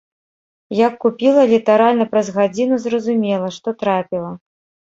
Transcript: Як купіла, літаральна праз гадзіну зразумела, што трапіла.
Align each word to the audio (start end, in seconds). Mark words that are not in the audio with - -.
Як 0.87 0.93
купіла, 1.03 1.43
літаральна 1.53 2.09
праз 2.13 2.31
гадзіну 2.39 2.75
зразумела, 2.87 3.47
што 3.59 3.67
трапіла. 3.85 4.31